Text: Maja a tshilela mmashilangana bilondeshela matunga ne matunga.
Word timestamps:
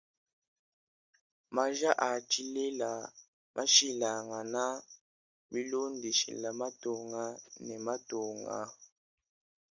Maja 1.55 1.91
a 2.07 2.09
tshilela 2.29 2.89
mmashilangana 3.07 4.63
bilondeshela 5.51 6.49
matunga 6.59 7.23
ne 7.65 7.75
matunga. 7.85 8.57